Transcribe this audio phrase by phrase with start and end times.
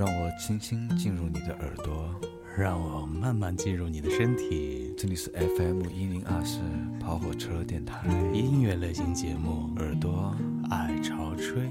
[0.00, 2.18] 让我轻轻进入你的耳朵，
[2.56, 4.94] 让我慢慢进入你的身体。
[4.96, 6.58] 这里是 FM 一零二四
[6.98, 8.08] 跑火车电台。
[8.32, 10.34] 音乐类型节目，耳朵。
[10.70, 11.68] 爱潮吹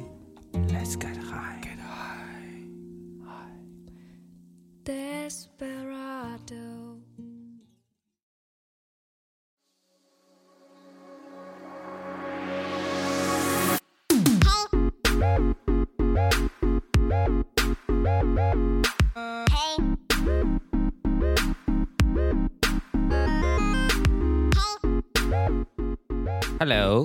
[0.67, 1.68] ，Let's get high。
[26.71, 27.03] Hello，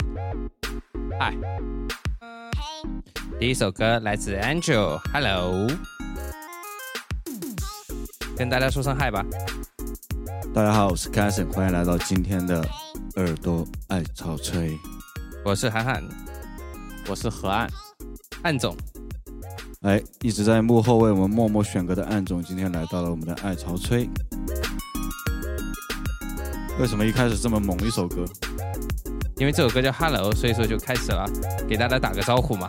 [1.19, 1.35] 嗨，
[3.41, 5.01] 第一首歌来自 Angel。
[5.11, 5.67] Hello，
[8.37, 9.25] 跟大家说声嗨吧。
[10.53, 12.63] 大家好，我是 c a s s i n 欢迎来到今天的
[13.17, 14.79] 耳朵爱潮吹。
[15.43, 16.05] 我是涵涵，
[17.09, 17.67] 我是何岸，
[18.43, 18.77] 岸总。
[19.81, 24.11] 哎，一直在幕后为我们默默选歌的岸总，今天来到了我们的爱潮吹。
[26.79, 28.27] 为什么一开始这么猛一首歌？
[29.45, 31.27] 因为这首歌叫 Hello，所以说就开始了，
[31.69, 32.67] 给大家打个招呼嘛。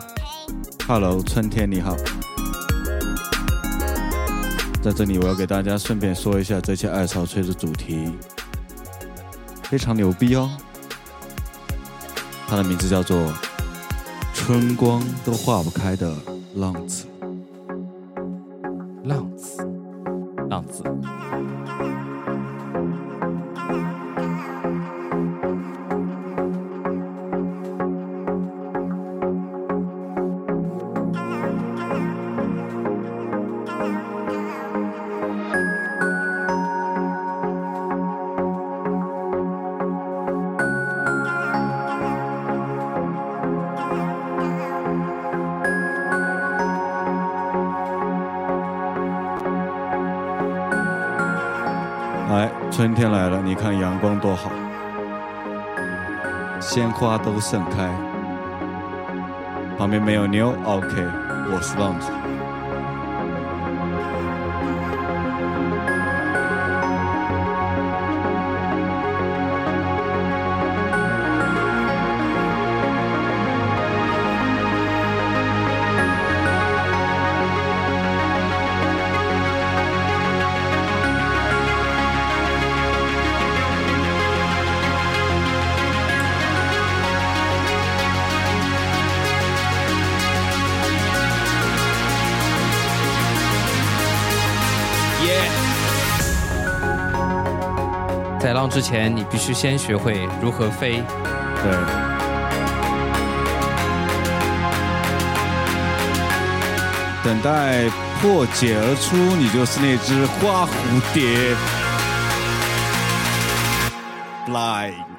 [0.86, 1.96] Hello，春天你好。
[4.82, 8.12] 在这里我要给大家顺便说一下这期爱潮吹的主题，
[9.62, 10.50] 非常牛逼哦。
[12.46, 13.16] 它的名字叫做
[14.34, 16.14] 《春光都化不开的
[16.56, 17.06] 浪子》。
[19.08, 19.66] 浪子，
[20.50, 20.84] 浪子。
[53.96, 54.50] 阳光多好，
[56.60, 57.88] 鲜花都盛开。
[59.78, 60.86] 旁边没有妞，OK，
[61.50, 62.25] 我是浪子。
[98.38, 101.02] 在浪之前，你必须先学会如何飞。
[101.62, 101.72] 对。
[107.24, 107.88] 等待
[108.20, 110.68] 破茧而出，你就是那只花蝴
[111.12, 111.56] 蝶。
[114.46, 115.15] Fly。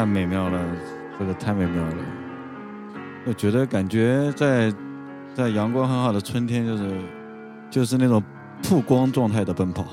[0.00, 0.76] 太美妙了，
[1.18, 1.96] 这个太美妙了。
[3.26, 4.74] 我觉得感觉在
[5.34, 7.02] 在阳光很好的春天，就是
[7.70, 8.22] 就是那种
[8.62, 9.84] 曝光状态的奔跑。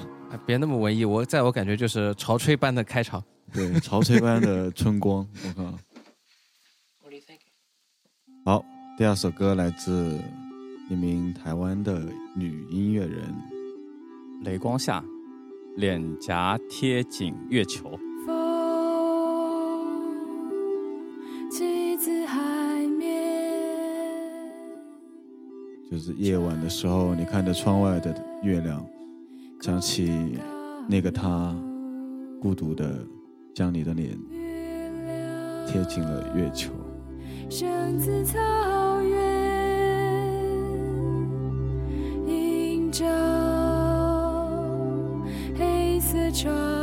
[0.45, 3.21] 别那么文艺，我在我感觉就是潮吹般的开场。
[3.51, 5.27] 对，潮吹般的春光。
[5.43, 5.73] 我靠。
[8.45, 8.65] 好，
[8.97, 10.17] 第二首歌来自
[10.89, 12.01] 一名台湾的
[12.33, 13.35] 女音乐人，
[14.45, 15.03] 雷光下，
[15.75, 17.99] 脸颊贴紧月球。
[25.97, 28.85] 就是夜晚的时候，你看着窗外的月亮，
[29.61, 30.37] 想起
[30.87, 31.55] 那个他，
[32.39, 33.03] 孤独的
[33.55, 34.15] 将你的脸
[35.65, 36.71] 贴近了月球。
[37.49, 39.17] 草原，
[42.27, 43.03] 映照
[45.57, 46.76] 黑色窗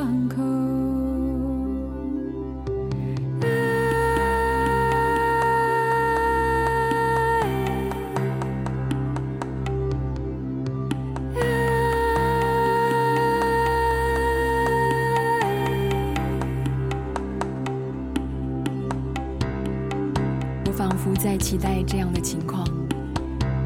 [22.25, 22.67] 情况，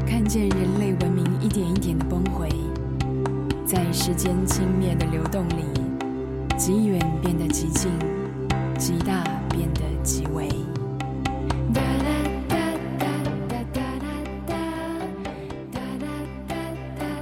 [0.05, 2.49] 看见人类文明一点一点的崩毁，
[3.65, 5.63] 在时间轻蔑的流动里，
[6.57, 7.89] 极远变得极近，
[8.77, 10.49] 极大变得极微。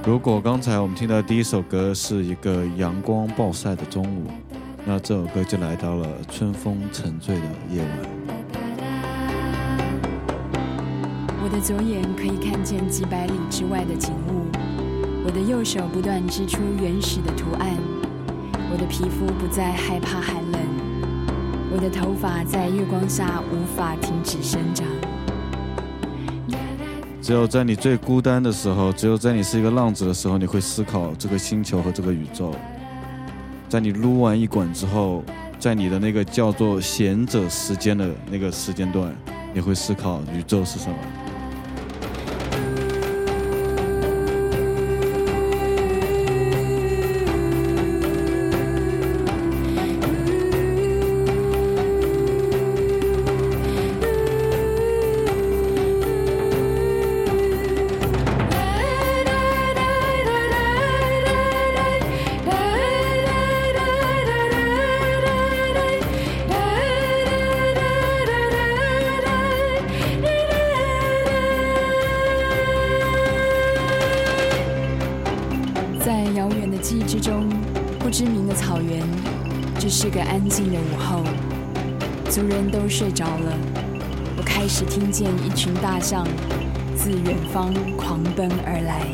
[0.04, 4.24] 如果刚才我们听到第一首歌是一个阳光暴晒的中午，
[4.84, 8.17] 那这首歌就来到了春风沉醉的夜晚。
[11.50, 14.44] 我的左眼可以看见几百里之外的景物，
[15.24, 17.74] 我的右手不断织出原始的图案，
[18.70, 20.60] 我的皮肤不再害怕寒冷，
[21.72, 24.86] 我的头发在月光下无法停止生长。
[27.22, 32.54] 只有在你最孤单的时候，只有在你是一个浪子的时候，你会思考这个星球和这个宇宙。
[33.70, 35.24] 在你撸完一管之后，
[35.58, 39.10] 在你的那个叫做闲者时间的那个时间段，
[39.54, 40.96] 你会思考宇宙是什么。
[87.96, 89.06] 狂奔而来。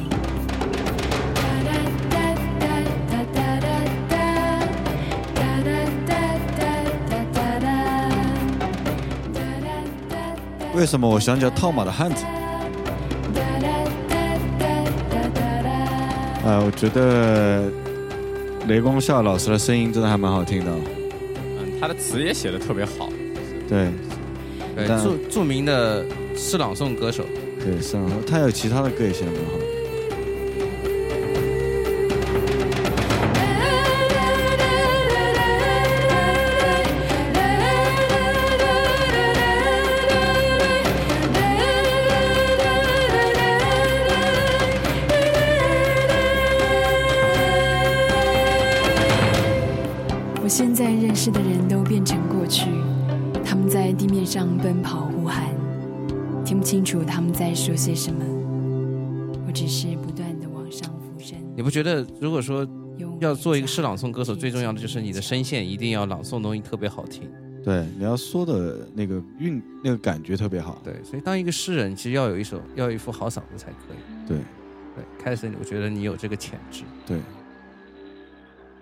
[10.75, 12.25] 为什么我想起了套马的汉子？
[16.45, 17.71] 啊，我觉得
[18.67, 20.71] 雷光夏老师的声音真的还蛮好听的。
[20.73, 23.09] 嗯，他的词也写的特别好。
[23.69, 23.89] 对
[24.77, 26.05] 对，那著著名的
[26.37, 27.25] 诗朗诵歌手。
[27.65, 29.64] 对，是啊，他有其他的歌也写的蛮好
[57.55, 58.25] 说些什么。
[59.47, 61.39] 我只是不断的往上浮升。
[61.57, 62.67] 你不觉得，如果说
[63.21, 67.31] 要做一个诗朗诵歌手，最重要的就是你的声线一定要朗诵的东西特别好听。
[67.63, 70.81] 对，你要说的那个韵，那个感觉特别好。
[70.85, 74.29] 对，所以当一个诗人，其实要有一首，要有一副好嗓子才可以。
[74.29, 74.39] 对
[74.97, 76.83] 对，开始我觉得你有这个潜质。
[77.07, 77.19] 对，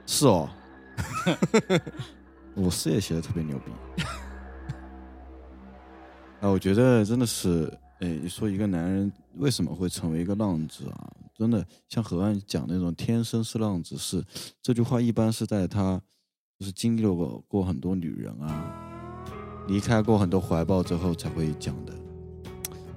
[0.07, 0.49] 是哦。
[2.55, 3.71] 我诗也写的特别牛逼。
[6.41, 7.73] 啊，我觉得真的是，
[8.03, 11.13] 哎，你说一个男人为什么会成为一个浪子啊？
[11.39, 14.25] 真的像何岸讲那种“天生是浪子”，是
[14.61, 16.03] 这句话一般是在他
[16.59, 18.75] 就是经历过过很多女人啊，
[19.69, 21.93] 离开过很多怀抱之后才会讲的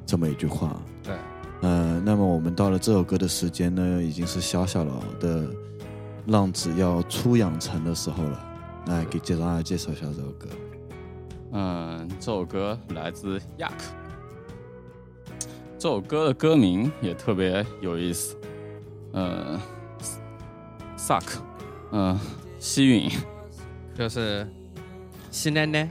[0.08, 0.82] 这么一句话。
[1.04, 1.16] 对，
[1.62, 5.48] 呃，那么我们到了这首歌的时间呢，已经是小小老的
[6.26, 8.52] 浪子要出养成的时候了。
[8.88, 10.48] 来给介绍大家介绍一下这首歌。
[11.52, 13.72] 嗯，这首歌来自 Yak。
[15.86, 18.36] 这首歌的歌名也特别有意思，
[19.14, 19.62] 呃
[20.98, 21.22] ，suck，
[21.92, 22.20] 嗯，
[22.58, 23.14] 吸吮，
[23.94, 24.52] 就是
[25.30, 25.88] 吸奶奶。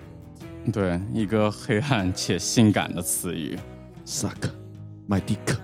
[0.72, 3.56] 对，一个黑暗且性感的词语。
[4.04, 4.50] Suck
[5.08, 5.56] my dick。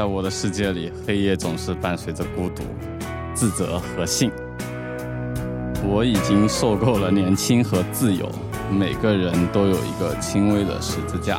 [0.00, 2.62] 在我的世界里，黑夜总是伴随着孤独、
[3.34, 4.32] 自责和性。
[5.86, 8.26] 我已经受够了年轻和自由，
[8.72, 11.38] 每个人都有一个轻微的十字架。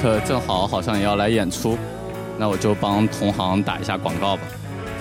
[0.00, 1.76] 克正好好像也要来演出，
[2.38, 4.42] 那我就帮同行打一下广告吧。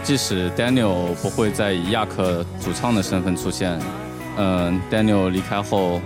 [0.03, 3.79] 即使 Daniel 不会再以亚克主唱的身份出现，
[4.37, 6.01] 嗯，Daniel 离开后，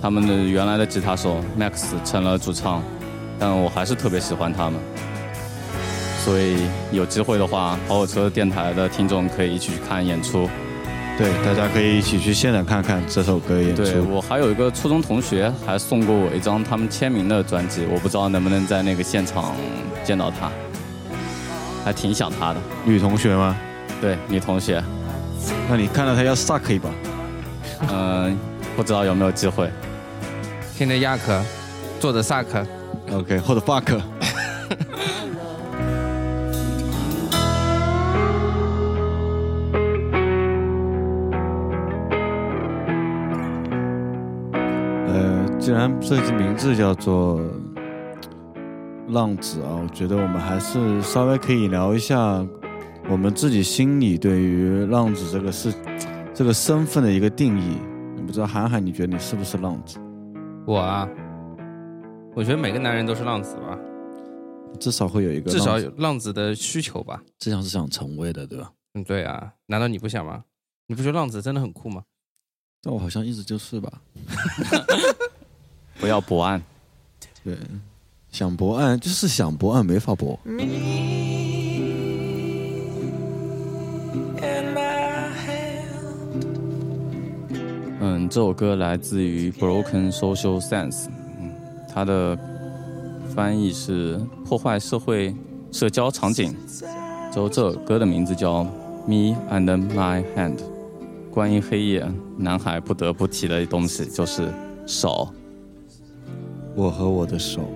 [0.00, 2.82] 他们的原来的吉他手 Max 成了主唱，
[3.38, 4.80] 但我还是特别喜欢他们。
[6.24, 6.56] 所以
[6.92, 10.48] 有机会的话，跑火车电台的听众可以一起去看演出。
[11.16, 14.00] 对，大家可以一起去现场看看这首歌演对。
[14.00, 19.54] 我还有一个初中同学还送过我一张他们签名的专辑，我不知道能不能在那个现场
[20.02, 20.50] 见到他，
[21.84, 22.60] 还挺想他的。
[22.84, 23.56] 女同学吗？
[24.00, 24.82] 对，女同学，
[25.68, 26.90] 那你看到她要 suck 一把。
[27.92, 28.36] 嗯、
[28.74, 29.70] 不知道有没有机会。
[30.76, 31.40] 听着亚克，
[32.00, 32.66] 坐着 suck。
[33.12, 34.00] OK，或者 fuck。
[45.64, 47.40] 既然设计名字叫做
[49.08, 52.46] 浪子啊，我觉得我们还是稍微可以聊一下
[53.08, 55.72] 我们自己心里对于浪子这个事
[56.34, 57.78] 这个身份的一个定义。
[58.14, 59.98] 你不知道涵涵，你觉得你是不是浪子？
[60.66, 61.08] 我啊，
[62.34, 63.78] 我觉得每个男人都是浪子吧，
[64.78, 67.22] 至少会有一个，至少有浪子的需求吧。
[67.38, 68.70] 至少是想成为的，对吧？
[68.92, 70.44] 嗯，对啊，难道你不想吗？
[70.88, 72.02] 你不觉得浪子真的很酷吗？
[72.82, 73.90] 但我好像一直就是吧。
[76.04, 76.60] 不要博爱，
[77.42, 77.56] 对，
[78.30, 80.38] 想博爱就是想博爱，没法博。
[80.44, 80.60] And
[84.74, 86.44] my hand.
[88.02, 91.06] 嗯，这首歌来自于 Broken Social Sense，
[91.40, 91.54] 嗯，
[91.90, 92.38] 它的
[93.34, 95.34] 翻译是破坏社会
[95.72, 96.54] 社交场景。
[97.32, 98.62] 之后这首歌的名字叫
[99.06, 100.58] 《Me and My Hand》。
[101.30, 102.06] 关于黑夜，
[102.36, 104.52] 男孩不得不提的东西就是
[104.86, 105.32] 手。
[106.74, 107.72] 我和我的手，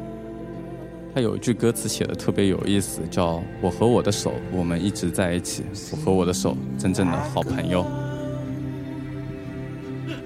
[1.15, 5.63] 他有一句歌词写的特别有意思，叫“我和我的手，我们一直在一起。
[5.93, 7.87] 我和我的手，真正的好朋友。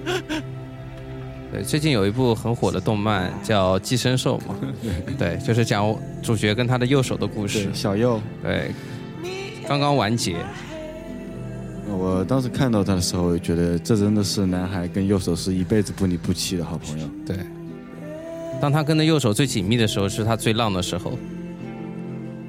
[1.51, 4.55] 对，最近有一部很火的动漫叫《寄生兽》嘛，
[5.19, 7.69] 对，就是讲主角跟他的右手的故事，。
[7.73, 8.19] 小右。
[8.41, 8.71] 对，
[9.67, 10.35] 刚刚完结。
[11.95, 17.07] 我当时看到他的时候，我就觉得这真的是男孩跟右手是一辈子不离不弃的好朋友。
[17.23, 17.37] 对，
[18.63, 21.11] 当他跟他右手最紧密的时候，是他最浪的时候。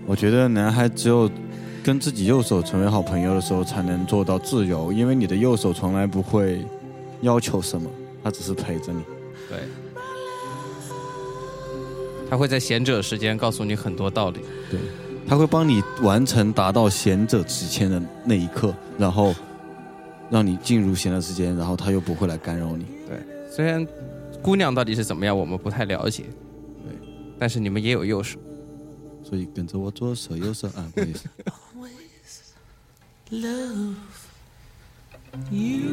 [0.07, 1.29] 我觉得男孩只有
[1.83, 6.65] 跟自己右手成为好朋友的时候，才能做到自由，因为你的右手从来不会
[7.23, 7.91] 要求什么，
[8.23, 9.03] 他只是陪着你。
[9.49, 9.59] 对，
[12.31, 14.39] 他会在贤者时间告诉你很多道理。
[14.71, 14.79] 对，
[15.27, 19.35] 他会帮你完成达到贤者之前的那一刻，然后
[20.31, 22.85] 让你进入贤者之间，然后他又不会来干扰你。
[23.09, 23.19] 对，
[23.51, 23.85] 虽然
[24.45, 26.25] 姑娘到底是怎么样，我们不太了解。
[26.85, 26.95] 对，
[27.39, 28.39] 但是你们也有右手。
[29.23, 31.29] 所以跟着我左手右手啊，不好意思。
[33.33, 33.95] love
[35.51, 35.89] you.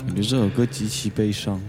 [0.04, 1.62] 感觉这首歌极其悲伤。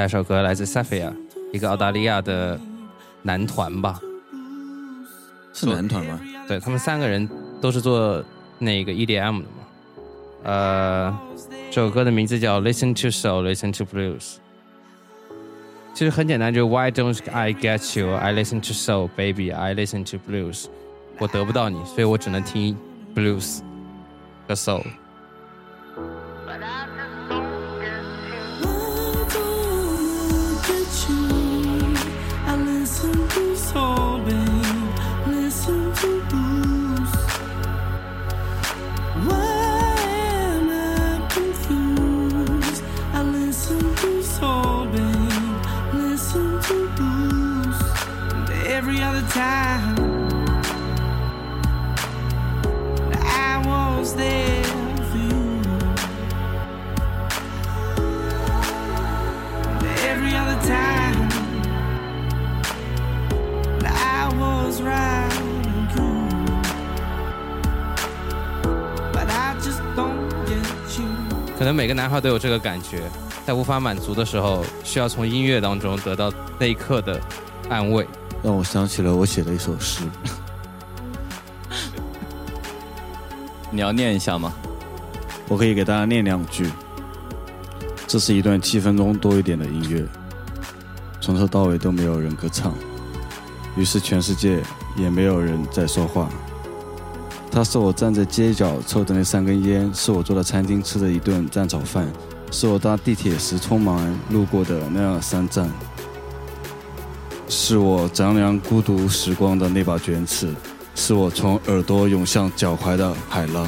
[0.00, 1.12] 下一首歌来自 Safia，
[1.52, 2.58] 一个澳大利亚的
[3.20, 4.00] 男团吧。
[5.52, 6.18] 是男团吗？
[6.48, 7.28] 对他们三个人
[7.60, 8.24] 都是做
[8.58, 9.48] 那个 EDM 的嘛。
[10.44, 11.18] 呃，
[11.70, 14.18] 这首歌的名字叫《Listen to Soul, Listen to Blues》。
[15.92, 18.14] 其实很简单，就是 Why don't I get you?
[18.14, 19.52] I listen to soul, baby.
[19.52, 20.64] I listen to blues.
[21.18, 22.74] 我得不到你，所以我只能听
[23.14, 23.60] blues
[24.48, 24.82] 和 soul。
[71.60, 73.02] 可能每个男孩都有这个感觉，
[73.44, 77.20] 在无法满足的时候，需要从音乐当中得到那一刻的
[77.68, 78.06] 安慰。
[78.42, 80.02] 让我想起了我写的一首诗。
[83.70, 84.54] 你要念一下吗？
[85.48, 86.66] 我可以给大家念两句。
[88.06, 90.02] 这是一段七分钟多一点的音乐，
[91.20, 92.72] 从头到尾都没有人歌唱，
[93.76, 94.62] 于是全世界
[94.96, 96.30] 也没有人在说话。
[97.50, 102.06] 它是我站在街角抽的那三根烟，是我坐在餐厅吃的一顿蛋炒饭，
[102.50, 105.68] 是我搭地铁时匆忙路过的那样三站，
[107.48, 110.54] 是我丈量孤独时光的那把卷尺，
[110.94, 113.66] 是我从耳朵涌向脚踝的海浪。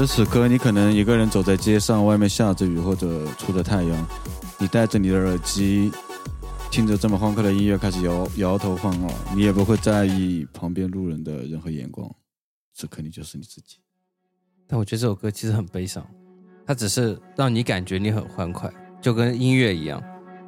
[0.00, 4.06] 此时此刻，你可能一个人走在街上，外面下着雨或者出着太阳，
[4.58, 5.92] 你戴着你的耳机，
[6.70, 12.10] 听着这么欢快的音乐，开始摇摇头晃脑，你也不会在意旁边路人的任何眼光，
[12.72, 13.76] 此刻你就是你自己。
[14.66, 16.02] 但我觉得这首歌其实很悲伤，
[16.66, 20.02] 它只是让你感觉你很欢快，就跟音乐一样。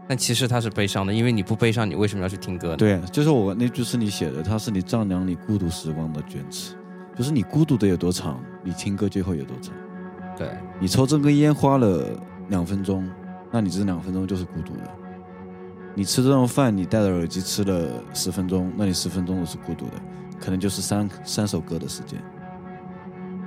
[0.08, 2.76] 但其实它是悲伤的，因为你不悲伤，你为什么要去听歌呢？
[2.78, 6.74] 对，就是我那句是你写的，它是你丈量你孤独时光的卷尺，
[7.16, 9.74] 就是你孤独的有多长，你听歌就会有多长。
[10.36, 10.48] 对，
[10.80, 12.08] 你抽这根烟花了
[12.48, 13.08] 两分钟，
[13.50, 14.90] 那你这两分钟就是孤独的。
[15.94, 19.92] 你吃这顿饭，你戴着耳机吃了十分钟，那你十分钟都是孤独的，
[20.40, 22.18] 可能就是三三首歌的时间。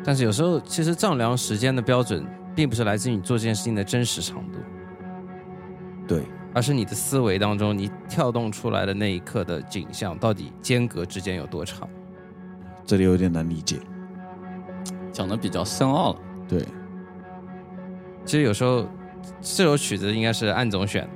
[0.04, 2.23] 但是有时候其实丈量时间的标准，
[2.56, 4.60] 并不是来自于你做这件事情的真实长度，
[6.08, 6.21] 对，
[6.54, 11.89] 而是你的思维当中你跳动出来的那一刻的景象，到底间隔之间有多长？
[12.85, 13.79] 这里有点难理解。
[15.11, 16.19] 讲的比较深奥了。
[16.47, 16.59] 对，
[18.25, 18.85] 其实有时候
[19.41, 21.09] 这首曲子应该是安总选的，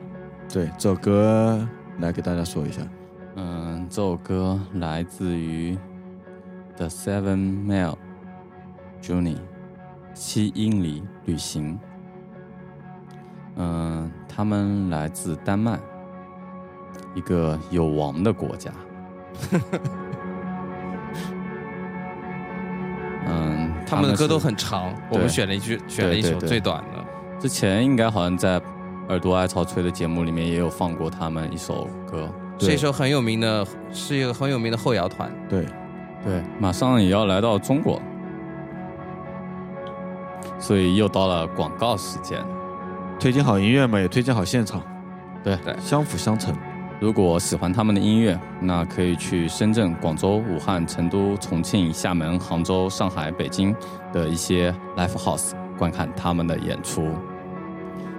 [0.54, 1.68] 对，这首歌
[2.00, 2.82] 来给大家说一下。
[3.36, 5.78] 嗯，这首歌来自于
[6.78, 7.98] The Seven Mile
[9.02, 9.38] Journey
[10.14, 11.78] 七英里旅行。
[13.58, 15.80] 嗯，他们来自丹麦，
[17.14, 18.72] 一个有王的国家。
[23.90, 27.04] 他们的歌都很长，我们选了一句，选了一首最短的。
[27.40, 28.62] 之前应该好像在
[29.08, 32.30] 耳朵爱潮吹的节目里面也有放过他们一首歌。
[32.58, 35.32] 对是一首很有名的，是一个很有名的后摇团。
[35.50, 35.66] 对，
[36.24, 38.02] 对，马上也要来到中国，
[40.60, 42.38] 所以又到了广告时间。
[43.18, 44.82] 推荐好音乐嘛，也推荐好现场，
[45.44, 46.54] 对对相辅相成。
[47.00, 53.74] 如果喜欢他们的音乐，那可以去深圳、广州、武汉、成都、重庆、厦门、杭州、上海、北京
[54.12, 57.08] 的一些 live house 观看他们的演出，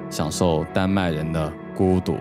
[0.08, 2.16] 享受丹麦人的孤独。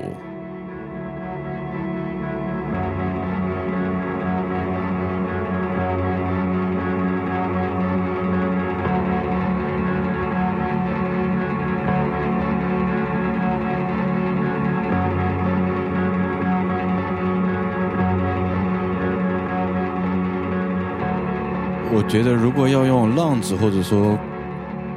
[21.91, 24.17] 我觉得如果要用浪子或者说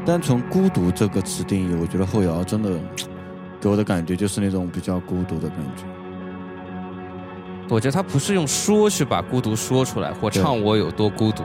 [0.05, 2.71] 单纯孤独这个词定义，我觉得后摇真的
[3.61, 5.85] 给我的感觉就是那种比较孤独的感觉。
[7.71, 11.45] 我觉得他不是用说去把孤独说出来，或唱我有多孤独，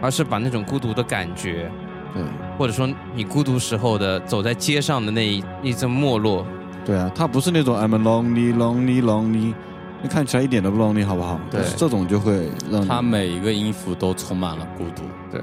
[0.00, 1.70] 而是把那种孤独的感觉，
[2.12, 2.22] 对
[2.58, 6.44] 或者说你孤独时候的走在街上的那一一阵没落，
[6.84, 9.54] 对啊，他不是那种 I'm lonely lonely lonely，
[10.02, 11.40] 你看起来一点都不 lonely 好不好？
[11.50, 15.02] 对但是这种就会让他每一个音符都充满了孤独。
[15.30, 15.42] 对，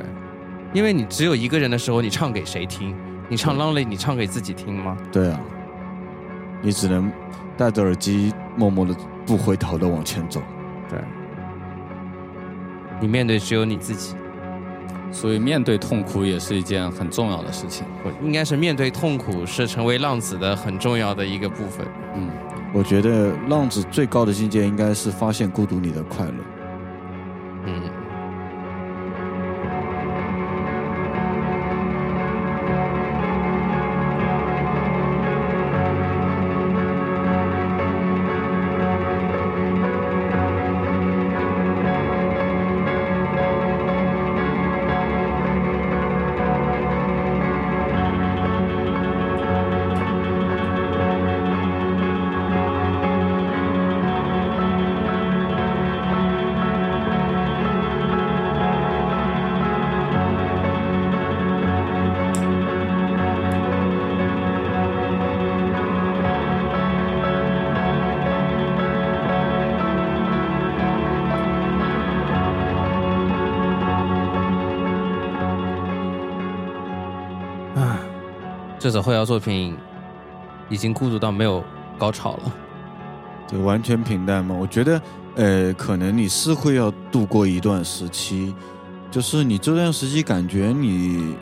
[0.73, 2.95] 因为你只有一个人的时候，你唱给谁听？
[3.27, 4.95] 你唱 lonely，你唱给自己听吗？
[5.11, 5.39] 对啊，
[6.61, 7.11] 你只能
[7.57, 10.41] 戴着耳机默默的不回头的往前走。
[10.89, 10.99] 对，
[13.01, 14.15] 你面对只有你自己，
[15.11, 17.85] 所以面对痛苦也是一件很重要的事情。
[18.03, 21.85] 不应该是面对痛苦是成为浪子的很重要的一个部分。
[22.15, 22.29] 嗯，
[22.73, 26.64] 我觉得浪子最高的境界应该是发现孤独里的快乐。
[78.85, 79.75] 这首后摇作品
[80.69, 81.63] 已经孤独到没有
[81.97, 82.53] 高潮了。
[83.47, 84.53] 对，完全平淡嘛。
[84.53, 85.01] 我觉得，
[85.33, 88.53] 呃，可能你是会要度过一段时期，
[89.09, 91.35] 就是你这段时期感觉你，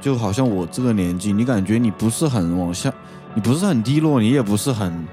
[0.00, 2.90] 就好像我这个年纪，你感觉你不是很往下，
[3.34, 5.06] 你不是很低落，你也不是很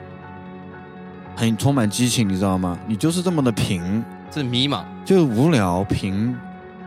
[1.35, 2.79] 很充满激情，你知道吗？
[2.87, 6.33] 你就是这么的平，这迷茫，就无聊平，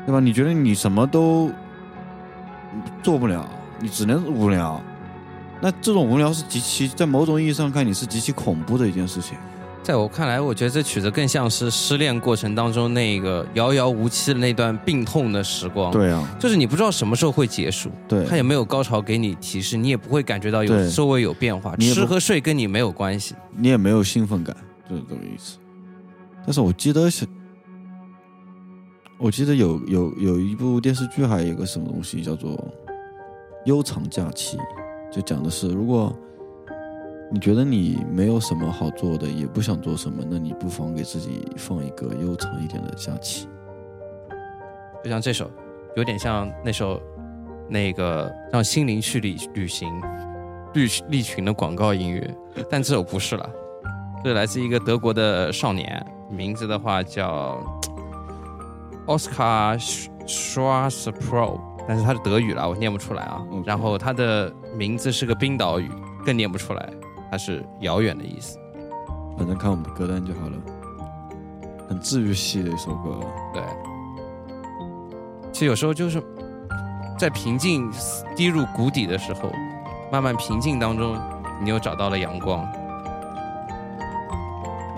[0.06, 0.20] 对吧？
[0.20, 1.50] 你觉得你什么都
[3.02, 3.46] 做不了，
[3.80, 4.82] 你只能无聊。
[5.60, 9.36] 那这种无聊是极其，在某种意义上看，你是极其恐怖的一件事情。
[9.82, 23.36] 在我看来，我觉得这曲子更像是失恋过程当中那个遥遥无期的那段病痛的时光。，对啊，就是你不知道什么时候会结束，对，它也没有高潮给你提示，你也不会感觉到有对周围有变化，吃和睡跟你没有关系。
[23.56, 24.56] 你也没有兴奋感，
[24.90, 25.56] 就是这个意思。
[26.44, 27.24] 但是我记得是，
[29.18, 32.50] 我记得有有有一部电视剧，还有一个什么东西叫做
[33.66, 34.57] 《悠长假期》，
[35.12, 36.16] 就讲的是，如果
[37.31, 43.48] 你觉得你没有什么好做的，也不想做什么，那你不妨给自己放一个悠长一点的假期。
[45.02, 45.50] 就像这首，
[45.96, 47.02] 有点像那首
[47.68, 49.88] 那个让心灵去旅旅行
[50.72, 52.35] 绿利群的广告音乐，
[52.70, 53.50] 但这首不是了，
[54.22, 57.61] 这来自一个德国的少年，名字的话叫
[59.07, 59.76] Oscar
[60.26, 63.42] Schwarzpro，但是它是德语了，我念不出来啊。
[63.64, 65.90] 然后它的名字是个冰岛语，
[66.25, 66.88] 更念不出来，
[67.31, 68.59] 它是遥远的意思。
[69.38, 70.57] 反正看我们的歌单就好了，
[71.88, 73.20] 很治愈系的一首歌。
[73.53, 73.62] 对，
[75.53, 76.22] 其实有时候就是
[77.18, 77.90] 在平静
[78.35, 79.53] 低入谷底的时候，
[80.11, 81.16] 慢慢平静当中，
[81.62, 82.66] 你又找到了阳光。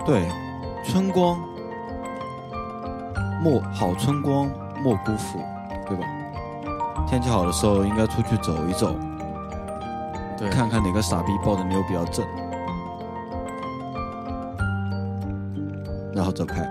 [0.05, 0.25] 对，
[0.83, 1.37] 春光
[3.43, 4.49] 莫好春光
[4.81, 5.39] 莫辜负，
[5.85, 6.07] 对吧？
[7.09, 8.95] 天气好的时候应该出去走一走，
[10.37, 12.23] 对，看看哪个傻逼抱的妞比较正，
[16.13, 16.61] 然后走开。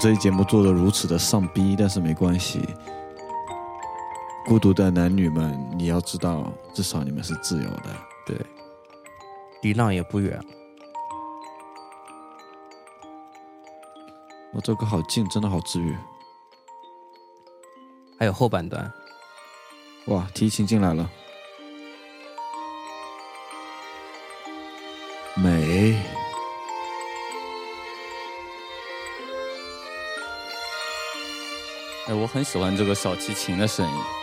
[0.00, 2.66] 这一节目做的如此的上逼，但是没关系。
[4.46, 7.94] 孤独的男女们，你要知道，至少你们是自由的。
[8.24, 8.34] 对，
[9.60, 10.42] 离浪也不远。
[14.54, 15.94] 我这歌好近，真的好治愈。
[18.18, 18.90] 还有后半段，
[20.06, 21.10] 哇，提琴进来了，
[32.10, 34.19] 哎，我很喜欢这个小提琴的声音。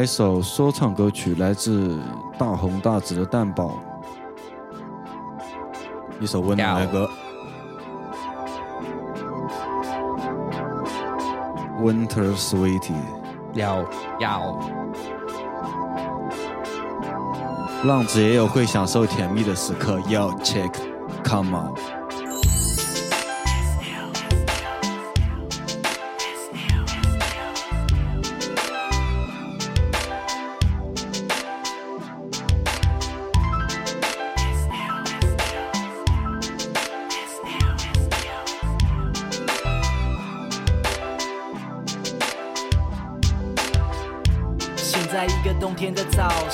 [0.00, 2.00] 来，一首说唱歌曲，来自
[2.38, 3.74] 大红大紫的蛋堡，
[6.18, 7.10] 一首温暖的歌，
[11.82, 12.92] 《Winter Sweetie》。
[13.54, 13.84] 要
[14.20, 14.60] 要
[17.84, 20.72] 浪子也有会享受甜蜜的时刻，要 check
[21.24, 21.99] come on。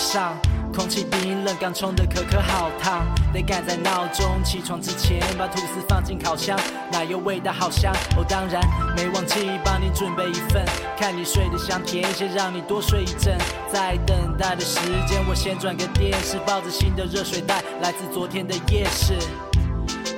[0.06, 0.38] 上，
[0.72, 6.56] 空气冰冷，刚冲的可可好烫，得赶在闹钟起床之前把吐司放进烤箱，
[6.92, 7.92] 奶油味道好香。
[8.16, 8.62] 哦，当然
[8.96, 10.64] 没忘记帮你准备一份，
[10.96, 13.36] 看你睡得香甜，先让你多睡一阵。
[13.72, 19.14] 在等待的时间，我先转个电视，抱着新的热水袋，来自昨天的夜市。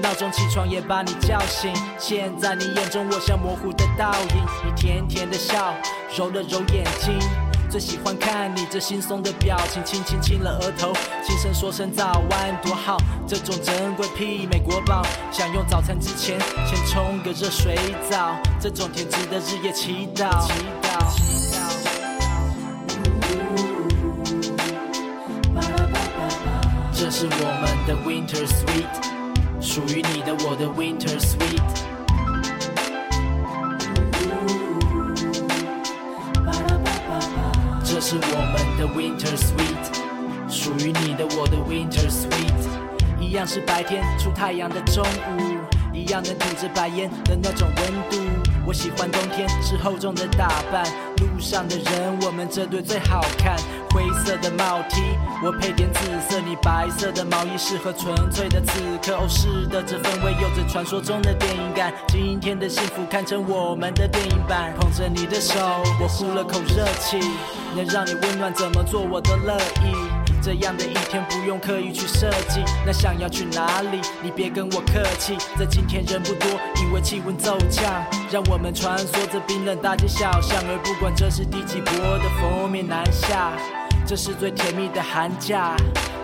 [0.03, 5.73] 闹钟起床也把你叫醒，现在你眼中我像模糊的倒影，你甜甜的笑，
[6.15, 7.19] 揉了揉眼睛。
[7.71, 10.91] 最喜欢看你这惺忪的表情，轻轻亲了额头，
[11.23, 12.97] 轻声说声早安，多好。
[13.27, 17.77] 这种珍贵媲美国宝，想用早餐之前先冲个热水
[18.11, 19.71] 澡，这种甜值得日夜。
[19.71, 21.69] 祈祷祈祷
[26.91, 31.78] 这是我们的 Winter Sweet，属于你的我的 Winter Sweet。
[38.11, 45.59] 是我们的 Winter Sweet，属于你的我的 Winter Sweet，一样是白天出太阳的中午，
[45.93, 48.17] 一样能吐着白烟的那种温度。
[48.67, 50.87] 我喜欢冬天是厚重的打扮，
[51.21, 53.57] 路上的人我们这对最好看。
[53.91, 55.03] 灰色的帽 T，
[55.43, 59.17] 我配点紫色，你白色的毛衣适合纯粹的此刻。
[59.17, 61.93] 哦，是的，这氛围有着传说中的电影感。
[62.09, 64.75] 今天的幸福堪称我们的电影版。
[64.79, 65.59] 捧着你的手，
[66.01, 67.19] 我呼了口热气，
[67.75, 70.08] 能让你温暖，怎么做我都乐意。
[70.41, 74.01] 这样的一天不用刻意去设计，那想要去哪里？
[74.23, 75.37] 你别跟我客气。
[75.59, 76.49] 在今天人不多，
[76.81, 83.53] 因为气温骤降，让我们穿梭在冰冷大街小巷，而不管这是第几波的封面南下，
[84.07, 85.77] 这是最甜蜜的寒假。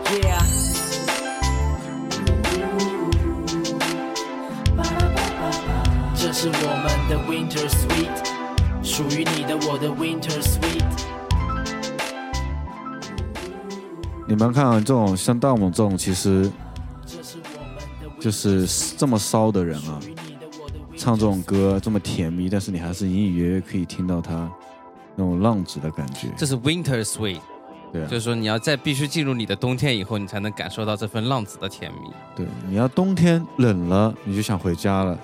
[0.07, 0.43] Yeah。
[6.17, 8.09] 这是我们的 Winter Sweet，
[8.83, 11.14] 属于你的我的 Winter Sweet。
[14.27, 16.51] 你们看、啊，这种像大猛这种，其实
[18.19, 20.01] 就是这么骚的人啊，
[20.97, 24.51] 唱这种歌这么甜蜜，但是你还是隐隐约约可以听到他
[25.15, 26.29] 那种浪子的感觉。
[26.37, 27.41] 这是 Winter Sweet，
[27.93, 32.11] 对啊就是说你要在必须进入你的冬天以后，你才能感受到这份浪子的甜蜜。
[32.35, 35.19] 对，你要冬天冷了，你就想回家了。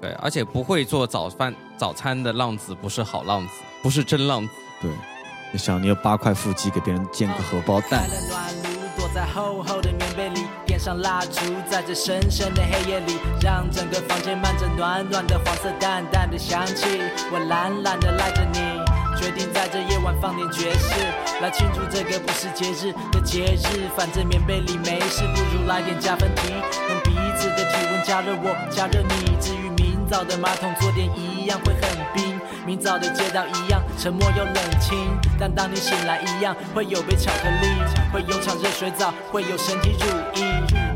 [0.00, 3.52] 对，而且不会做早饭早餐的浪子不是好浪子，
[3.82, 4.52] 不是真浪子。
[4.80, 4.96] 对，你
[5.56, 11.40] 想你有八块腹肌，给别人煎个荷包蛋开，了暖炉，躲在厚厚的棉被里，点上蜡烛，
[11.70, 17.00] 在这深深的黑夜里，让整个房间漫着暖暖的黄色淡淡的香气。
[17.32, 18.58] 我懒懒的赖着你，
[19.16, 20.90] 决定在这夜晚放点爵士，
[21.40, 23.88] 来庆祝这个不是节日的节日。
[23.96, 26.52] 反正棉被里没事，不如来点加分题，
[26.88, 29.36] 用彼此的体温加热我，加热你。
[29.40, 31.82] 至于明早的马桶坐垫一样会很
[32.14, 32.25] 冰，
[32.66, 35.16] 明早的街道一样沉默又冷清。
[35.38, 37.68] 但当你醒来一样，会有杯巧克力，
[38.12, 40.42] 会有场热水澡，会有身体乳液，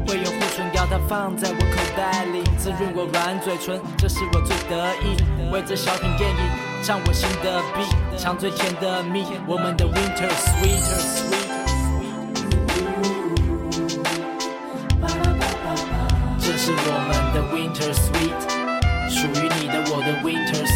[0.09, 5.17] 会有护唇膏，它放在我口袋里，滋润我软嘴唇，这是我最得意。
[5.53, 6.37] 为这小品电影
[6.85, 10.81] 唱我新的 beat，尝最甜的蜜，我们的 winter sweet。
[16.41, 18.41] 这是我们的 winter sweet，
[19.09, 20.67] 属于你的我的 winter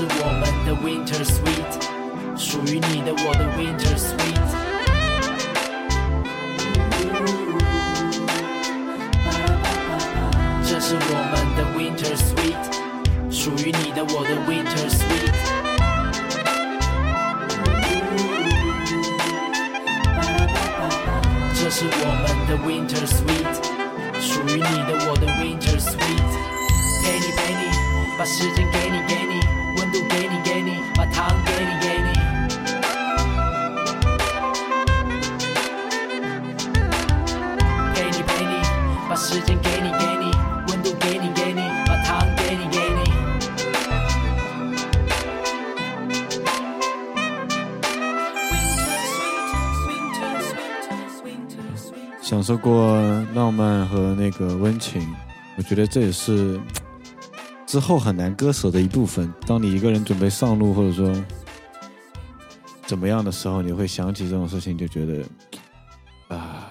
[0.00, 1.72] 是我们的 winter sweet，
[2.36, 4.40] 属于你的我的 winter sweet。
[10.64, 12.64] 这是我们的 winter sweet，
[13.30, 15.36] 属于你的我的 winter sweet。
[21.54, 23.54] 这是我们的 winter sweet，
[24.20, 26.30] 属于你的我的 winter sweet。
[27.02, 27.62] 陪你陪你，
[28.18, 29.19] 把时间给你给你，温度给你给你，把
[31.11, 32.09] 糖给你给你。
[37.93, 38.53] 陪你陪你，
[39.09, 40.31] 把时间给你给你，
[40.69, 43.11] 温度给你给你，把糖给你给你。
[52.21, 52.97] 享受过
[53.35, 55.05] 浪漫和那个温情，
[55.57, 56.57] 我觉得这也是
[57.71, 59.33] 之后很难割舍的一部分。
[59.47, 61.15] 当你一个人准备上路，或者说
[62.85, 65.23] 怎么样的时候，你会想起这种事情，就觉得
[66.27, 66.69] 啊，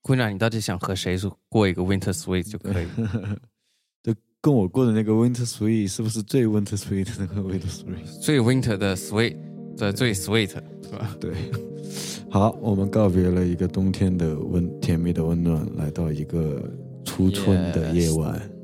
[0.00, 1.18] 姑娘，你到底想和谁
[1.48, 2.86] 过一个 winter sweet 就可以？
[4.04, 8.20] 就跟我过的那个 Winter Sweet 是不是最 Winter Sweet 的那个 Winter Sweet？
[8.22, 9.36] 最 winter 的 sweet
[9.76, 11.16] 的最 sweet 是吧？
[11.20, 11.34] 对，
[12.30, 16.62] 好，我们告别了一个冬天的温甜蜜的温暖，来到一个
[17.04, 18.59] 初春的夜晚，对，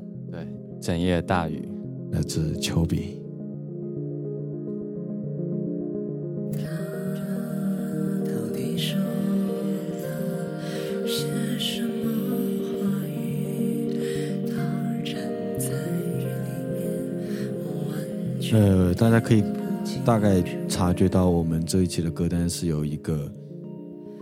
[0.87, 1.67] 整夜大雨。
[2.13, 3.19] 来自丘比。
[8.23, 9.03] 到底说了
[11.05, 11.27] 些
[11.59, 12.07] 什么
[12.79, 13.99] 话语？
[14.47, 14.55] 他
[15.03, 15.15] 站
[15.59, 15.67] 在
[15.99, 16.23] 雨里
[16.71, 16.79] 面，
[17.65, 17.99] 我完
[18.39, 19.43] 全呃，大家可以
[20.05, 23.29] 大概察觉到，我们这一期的歌单是有一个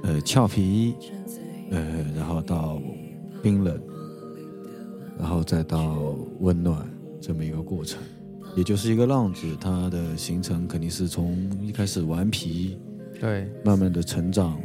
[0.01, 0.95] 呃俏皮，
[1.69, 1.79] 呃，
[2.17, 2.81] 然后到
[3.43, 3.79] 冰冷，
[5.17, 6.87] 然后再到温暖
[7.21, 8.01] 这么一个过程，
[8.55, 12.77] 也就是一个浪子，他的形成肯定是从一开始顽皮，
[13.19, 14.57] 对，慢慢的成长，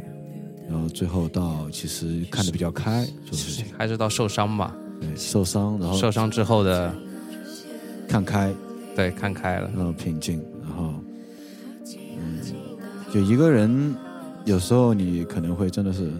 [0.69, 4.75] 然后最后到其实看得比较开，做事情，还是到受伤吧。
[4.99, 6.93] 对，受伤，然后受伤之后的，
[8.07, 8.53] 看开，
[8.95, 9.71] 对，看开了。
[9.75, 10.93] 然后平静，然后，
[12.19, 12.39] 嗯，
[13.11, 13.95] 就一个人，
[14.45, 16.11] 有时候你可能会真的是，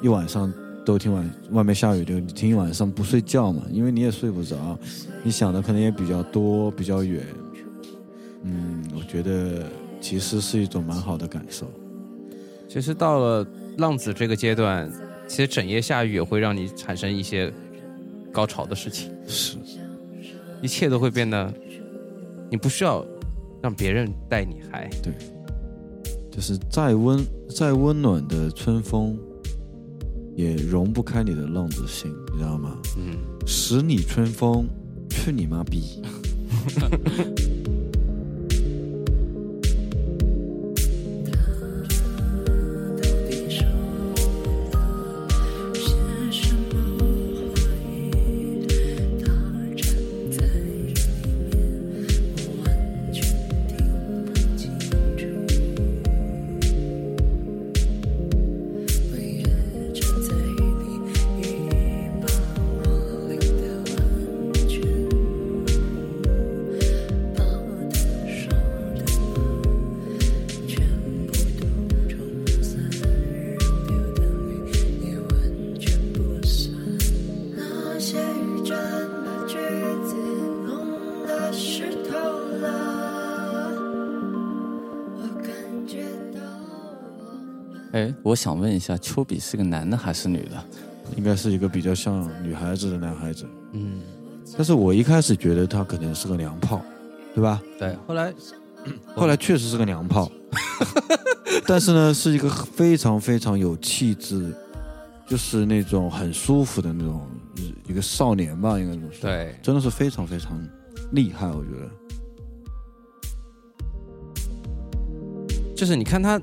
[0.00, 0.52] 一晚上
[0.88, 4.56] 都听晚，外面下雨就听一晚上不睡觉嘛，因为你也睡不着，
[5.22, 7.22] 你想的可能也比较多，比较远，
[8.42, 9.66] 嗯，我觉得
[10.00, 11.70] 其实是一种蛮好的感受，
[12.66, 14.90] 其实到了浪子这个阶段，
[15.28, 17.52] 其实整夜下雨也会让你产生一些
[18.32, 19.58] 高潮的事情，是，
[20.62, 21.52] 一切都会变得，
[22.50, 23.04] 你不需要
[23.60, 24.88] 让别人带你嗨。
[25.02, 25.12] 对。
[26.30, 29.18] 就是再温再温暖的春风，
[30.38, 32.78] 也融不开你的浪子心，你知道吗？
[32.96, 34.68] 嗯，十里春风，
[35.10, 36.00] 去你妈逼！
[88.28, 90.62] 我想问一下，丘比是个男的还是女的？
[91.16, 94.02] 应该是一个比较像女孩子的男孩子，嗯，
[94.54, 96.82] 但是我一开始觉得他可能是个娘炮，
[97.34, 97.62] 对吧？
[97.78, 97.96] 对。
[98.06, 98.34] 后来
[99.16, 100.30] 后来确实是个娘炮，
[101.66, 104.54] 但是呢，是一个非常非常有气质、
[105.26, 107.26] 就是那种很舒服的那种
[107.86, 110.62] 一个少年吧，应该这么说。，对，真的是非常非常
[111.12, 111.88] 厉害，我觉得。
[115.74, 116.38] 就是你看他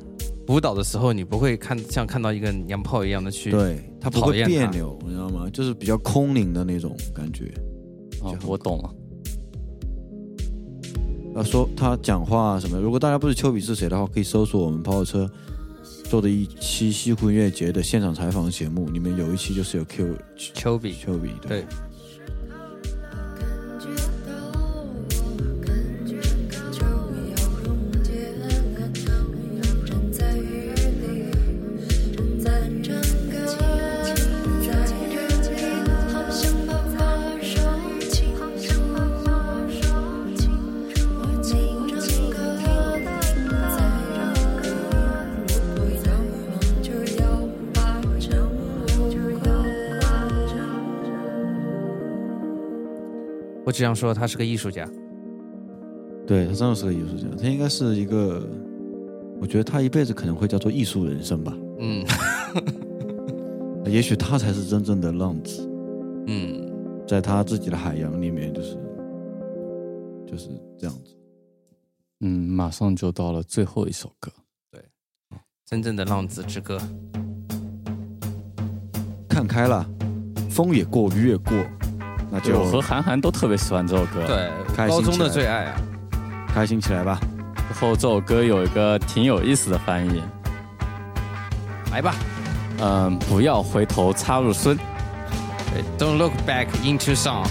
[0.48, 5.50] 舞蹈的时候，你不会看像看到一个娘炮一样的去，对他不会讨厌他别扭，你知道吗？
[5.52, 7.52] 就是比较空灵的那种感觉。
[8.22, 8.96] 哦我懂了。
[11.36, 15.30] 啊，说他讲话什么，如果大家不知丘比是谁的话，可以搜索我们跑跑车
[16.06, 21.50] 做的一期西湖音乐节的现场采访节目，里面有一期就是有 Q 丘比，丘比的。
[21.50, 21.66] 对，
[53.76, 54.89] 我只想说他是个艺术家。
[56.26, 58.41] 对他真的是个艺术家，他应该是一个，
[59.41, 61.53] 我觉得他一辈子可能会叫做艺术人生吧。
[61.80, 62.01] 嗯
[63.86, 65.69] 也许他才是真正的浪子，
[66.28, 66.71] 嗯，
[67.05, 68.78] 在他自己的海洋里面，就是
[70.26, 70.47] 就是
[70.78, 71.13] 这样子。
[72.21, 74.32] 嗯，马上就到了最后一首歌。
[74.71, 74.82] 对
[75.65, 76.80] 真正的浪子之歌。
[79.28, 79.86] 看开了，
[80.49, 81.53] 风也过，雨也过，
[82.36, 85.75] 那就就我和韩寒都特别喜欢这首歌。，对，开心高中的最爱啊。
[86.53, 87.17] 开心起来吧。
[87.55, 90.21] 然后这首歌有一个挺有意思的翻译，
[91.91, 92.13] 来吧，
[92.79, 94.77] 嗯，不要回头插入孙。
[95.73, 97.45] 对，Don't look back into song。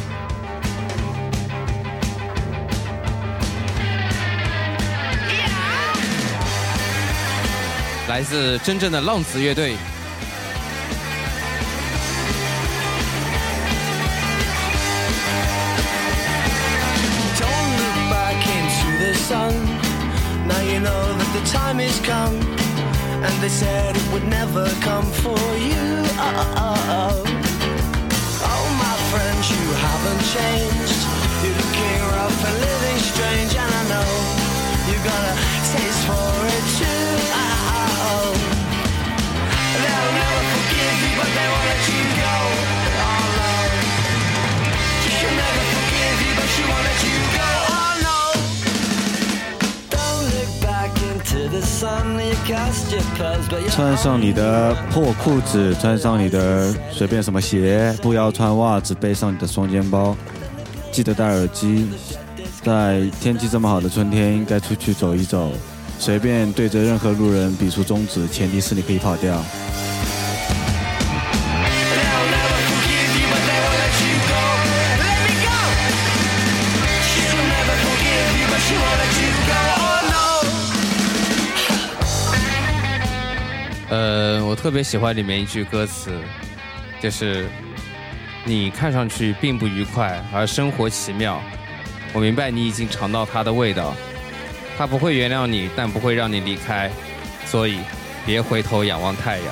[8.06, 9.76] 来自真正的浪子乐队。
[21.34, 22.36] The time has come.
[23.26, 25.82] And they said it would never come for you.
[26.14, 27.18] Oh, oh, oh,
[28.46, 28.64] oh.
[28.78, 31.00] My friend, you haven't changed.
[31.42, 33.52] You're looking rough and living strange.
[33.58, 34.10] And I know
[34.86, 35.34] you got a
[35.74, 37.10] taste for it too.
[37.34, 38.30] Oh, oh, oh.
[39.82, 42.36] They'll never forgive you, but they won't let you go.
[43.10, 43.52] Oh, no.
[45.02, 47.53] She'll never forgive you, but she won't let you go.
[53.70, 60.16] 穿上你的破裤子，穿上你的随便什么鞋，不要穿袜子，背上你的双肩包，
[60.92, 61.88] 记得戴耳机。
[62.62, 65.52] 在天气这么好的春天，应该出去走一走，
[65.98, 69.42] 随便对着任何路人比出中指，前提是你可以跑掉。
[83.94, 86.10] 呃，我特别喜欢里面一句歌词，
[87.00, 87.46] 就是
[88.44, 91.40] 你看上去并不愉快，而生活奇妙。
[92.12, 93.94] 我明白你已经尝到它的味道，
[94.76, 96.90] 它不会原谅你，但不会让你离开，
[97.46, 97.78] 所以
[98.26, 99.46] 别回头仰望太阳。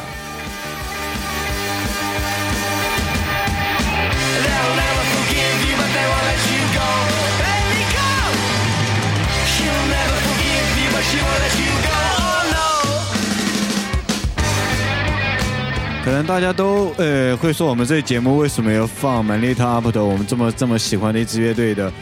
[16.05, 21.88] 可能大家都呃会说我们这节目为什么要放《Manli Top》的我们这么这么喜欢的一支乐队的《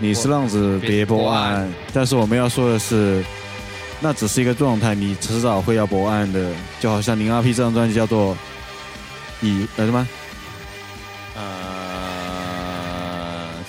[0.00, 3.24] 你是浪子别博案》，但是我们要说的是，
[4.00, 8.36] 那只是一个状态，你迟早会要博案的，就好像零二 P 这张专辑叫做
[9.40, 10.08] 以呃什么
[11.36, 11.42] 呃，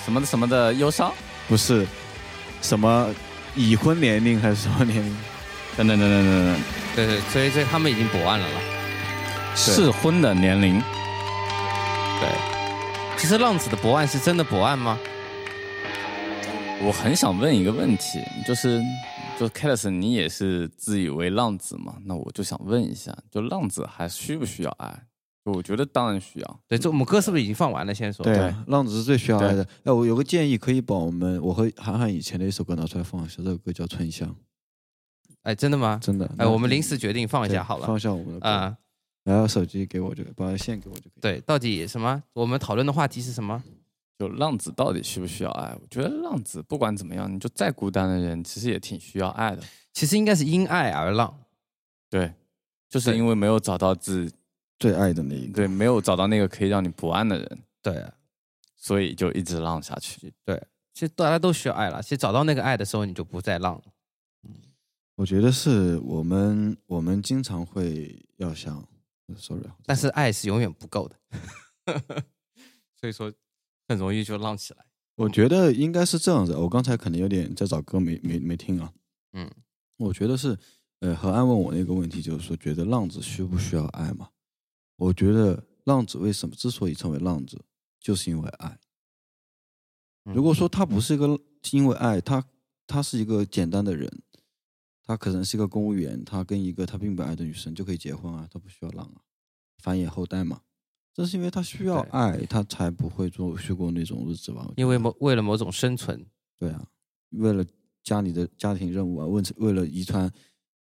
[0.04, 1.12] 什么的什么的忧伤，
[1.48, 1.86] 不是
[2.60, 3.08] 什么
[3.54, 5.16] 已婚年龄还是什么年龄？
[5.76, 6.56] 等等等等等等，
[6.96, 8.79] 对对，所以所以他们已经博案了啦。
[9.54, 10.80] 适婚的年龄。
[12.20, 14.98] 对，其实浪子的博爱是真的博爱吗？
[16.82, 18.82] 我很想问一个问题，就是，
[19.38, 21.96] 就 k a l l s 你也是自以为浪子嘛？
[22.04, 25.04] 那我就想问一下，就浪子还需不需要爱？
[25.44, 26.60] 我觉得当然需要。
[26.68, 27.94] 对，这我们歌是不是已经放完了？
[27.94, 28.24] 先说。
[28.24, 29.66] 对啊，浪子是最需要爱的。
[29.84, 34.28] 哎，我有个建议，可以把我们我和涵涵以前的一首歌拿出来放一下，这首歌叫《春香》，
[35.42, 35.98] 哎，真的吗？
[36.02, 36.30] 真的。
[36.38, 37.86] 哎，我们临时决定放一下好了。
[37.86, 38.48] 放一下我们的歌。
[38.48, 38.76] 啊、
[39.30, 41.20] 然后手机给我就把线给我就可以。
[41.20, 42.20] 对，到底什么？
[42.32, 43.62] 我们讨论的话题是什么？
[44.18, 45.74] 就浪子到底需不需要爱？
[45.80, 49.62] 我觉得浪子不管怎么样，你就再孤单的人，其实也挺需要爱的。
[49.92, 51.32] 其实应该是因爱而浪。
[52.10, 52.34] 对，
[52.88, 54.30] 就是因为没有找到自
[54.78, 55.52] 最爱的那一个。
[55.52, 58.12] 对，没有找到那个可以让你不安的人，对啊，
[58.76, 60.32] 所以就一直浪下去。
[60.44, 60.60] 对，
[60.92, 62.02] 其实大家都需要爱了。
[62.02, 63.82] 其实找到那个爱的时候，你就不再浪了。
[65.16, 68.82] 我觉得是我们我们经常会要想
[69.36, 71.16] ，sorry，啊但是爱是永远不够的，
[72.98, 73.32] 所以说
[73.88, 74.84] 很容易就浪起来。
[75.16, 76.56] 我觉得应该是这样子。
[76.56, 78.92] 我刚才可能有点在找歌没没没听啊。
[79.32, 79.50] 嗯，
[79.98, 80.58] 我觉得是，
[81.00, 84.30] 呃，何安问我那个问题，就是说，觉得浪子需不需要爱嘛？
[84.96, 87.62] 我觉得浪子为什么之所以成为浪子，
[88.00, 88.78] 就是因为爱。
[90.24, 91.38] 嗯如果说他不是一个
[91.72, 92.44] 因为爱，他
[92.86, 94.22] 他是一个简单的人，
[95.10, 99.18] 他可能是一个公务员，他跟一个他并不爱的女生就可以结婚啊，他不需要浪啊，
[99.82, 100.60] 繁衍后代嘛。
[101.12, 104.70] 正是因为他需要爱，他才不会做去过那种日子吧？
[104.76, 106.24] 因为某为了某种生存，
[106.56, 106.86] 对啊，
[107.30, 107.66] 为了
[108.04, 110.32] 家里的家庭任务啊，为为了遗传，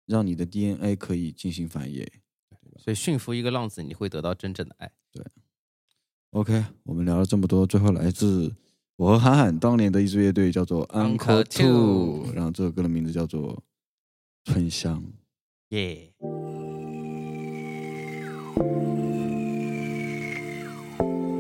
[0.08, 2.08] 让你的 DNA 可以进行繁衍。
[2.80, 4.92] 所以驯服一个浪子，你会得到真正的爱。
[5.12, 5.24] 对
[6.32, 8.56] OK，我们聊了这么多，最后来自
[8.96, 13.54] 我和韩寒当年的一支乐队叫做 Uncle Two，Two 然后这首歌的名字叫做
[14.46, 14.98] 《春香》。
[15.76, 16.12] 耶、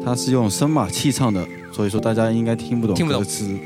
[0.03, 3.57] 它是用声马器唱的，所以说大家应该听不懂听不懂歌词。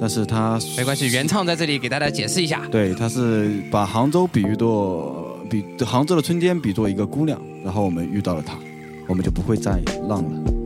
[0.00, 2.66] 但是它没关系，原唱在这里给大家解释一下。
[2.72, 8.58] 对，它是把杭州比喻作比杭州的春天比作一个姑娘，然后我们遇到了她，
[9.06, 10.61] 我们就不会再浪了。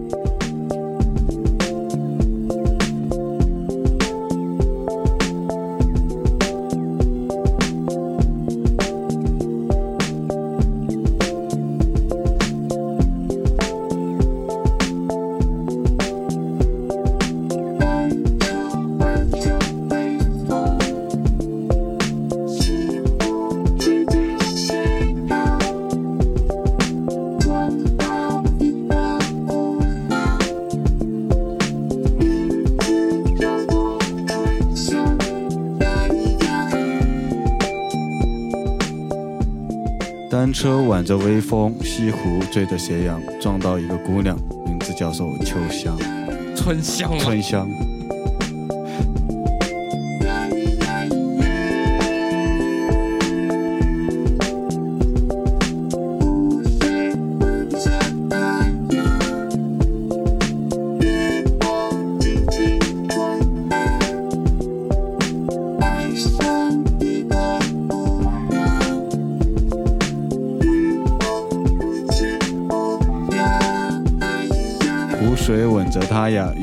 [40.59, 44.35] 车挽着微风，西湖追着斜阳，撞到一个姑娘，
[44.65, 45.95] 名字叫做秋香、
[46.57, 47.19] 春香？
[47.19, 47.69] 春香。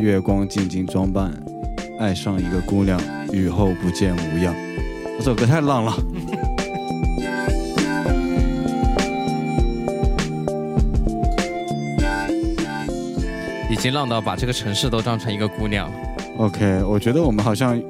[0.04, 1.32] 月光静静装扮，
[1.98, 3.00] 爱上一个姑娘，
[3.32, 4.54] 雨后不见模样。
[5.18, 5.94] 这首歌太浪了。
[13.72, 15.94] 已经浪到把这个城市都当成一个姑娘了。
[16.38, 17.82] OK，我觉得我们好像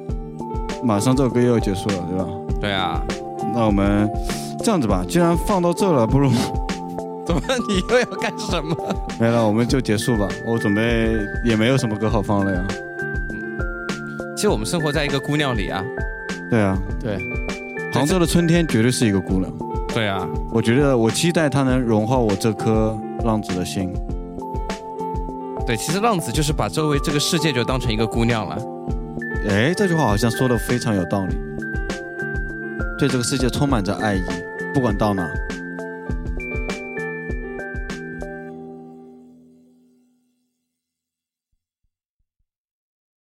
[0.84, 2.28] 马上这首歌又要结束了，对吧？
[2.60, 3.02] 对啊，
[3.52, 4.08] 那我们
[4.60, 6.30] 这样子吧，既然放到这了，不如
[7.46, 8.76] 怎 么你又要干什么？
[9.20, 10.28] 没了，我们就结束吧。
[10.46, 12.64] 我准备也没有什么歌好放了呀。
[12.68, 12.74] 嗯
[14.36, 15.82] 其实我们生活在一个姑娘里啊。
[16.50, 17.18] 对啊，对，
[17.92, 19.50] 杭州的春天绝对是一个姑娘。
[19.88, 23.92] 对啊，我觉得我期待她能融化我这颗浪子的心。
[25.66, 28.58] 对，其实浪子就是把周围这个世界就当成一个姑娘了。
[29.48, 31.36] 哎，这句话好像说的非常有道理。
[32.98, 34.22] 对这个世界充满着爱意，
[34.74, 35.26] 不管到哪，